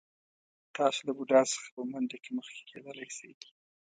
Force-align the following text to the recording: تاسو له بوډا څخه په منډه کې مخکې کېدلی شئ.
تاسو 0.75 0.99
له 1.07 1.13
بوډا 1.17 1.41
څخه 1.53 1.67
په 1.75 1.81
منډه 1.91 2.17
کې 2.23 2.31
مخکې 2.37 2.61
کېدلی 2.69 3.09
شئ. 3.17 3.31